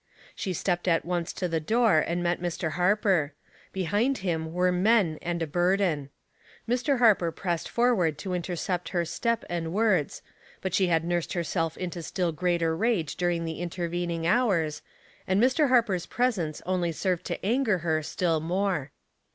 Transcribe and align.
She 0.33 0.51
stepped 0.51 0.87
at 0.87 1.05
once 1.05 1.31
to 1.33 1.47
the 1.47 1.59
door 1.59 1.99
and 1.99 2.23
met 2.23 2.41
Mr. 2.41 2.71
Harper; 2.71 3.33
behind 3.71 4.17
him 4.25 4.51
were 4.51 4.71
men 4.71 5.19
and 5.21 5.43
a 5.43 5.45
burden. 5.45 6.09
Mr. 6.67 6.97
Harper 6.97 7.31
pressed 7.31 7.69
forward 7.69 8.17
to 8.17 8.33
intercept 8.33 8.89
her 8.89 9.05
step 9.05 9.45
and 9.47 9.71
words, 9.71 10.23
but 10.59 10.73
she 10.73 10.87
had 10.87 11.05
nursed 11.05 11.33
herself 11.33 11.77
into 11.77 12.01
still 12.01 12.31
greater 12.31 12.75
rage 12.75 13.15
during 13.15 13.45
the 13.45 13.59
intervening 13.61 14.25
hours, 14.25 14.81
and 15.27 15.39
Mr. 15.39 15.67
Harper's 15.69 16.07
presence 16.07 16.63
only 16.65 16.91
served 16.91 17.23
to 17.27 17.45
anger 17.45 17.77
her 17.85 18.01
still 18.01 18.39
more. 18.39 18.89